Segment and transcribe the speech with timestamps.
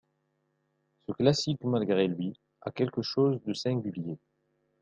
[1.05, 4.17] Ce classique malgré lui a quelque chose de singulier.